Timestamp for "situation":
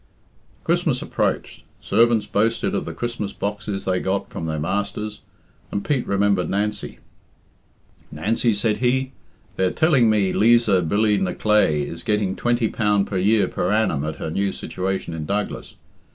14.51-15.13